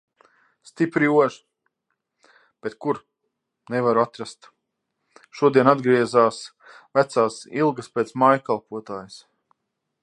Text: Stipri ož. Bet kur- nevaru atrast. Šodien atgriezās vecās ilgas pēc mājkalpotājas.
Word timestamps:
Stipri 0.67 1.09
ož. 1.15 1.35
Bet 2.67 2.77
kur- 2.85 3.01
nevaru 3.75 4.03
atrast. 4.05 4.49
Šodien 5.41 5.71
atgriezās 5.75 6.43
vecās 7.01 7.41
ilgas 7.65 7.93
pēc 7.99 8.17
mājkalpotājas. 8.25 9.23